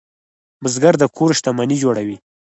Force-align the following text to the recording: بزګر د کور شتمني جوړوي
بزګر 0.63 0.95
د 1.01 1.03
کور 1.15 1.31
شتمني 1.39 1.77
جوړوي 1.83 2.17